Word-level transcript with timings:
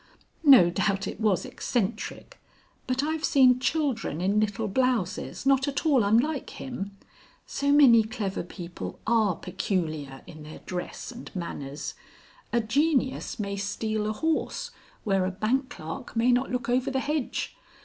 "No 0.43 0.71
doubt 0.71 1.05
it 1.07 1.19
was 1.21 1.45
eccentric. 1.45 2.39
But 2.87 3.03
I've 3.03 3.23
seen 3.23 3.59
children 3.59 4.19
in 4.19 4.39
little 4.39 4.67
blouses, 4.67 5.45
not 5.45 5.67
at 5.67 5.85
all 5.85 6.03
unlike 6.03 6.49
him. 6.49 6.97
So 7.45 7.71
many 7.71 8.01
clever 8.01 8.41
people 8.41 8.99
are 9.05 9.35
peculiar 9.35 10.23
in 10.25 10.41
their 10.41 10.57
dress 10.65 11.11
and 11.11 11.29
manners. 11.35 11.93
A 12.51 12.61
genius 12.61 13.37
may 13.37 13.57
steal 13.57 14.07
a 14.07 14.11
horse 14.13 14.71
where 15.03 15.23
a 15.23 15.29
bank 15.29 15.69
clerk 15.69 16.15
may 16.15 16.31
not 16.31 16.49
look 16.51 16.67
over 16.67 16.89
the 16.89 16.99
hedge. 16.99 17.55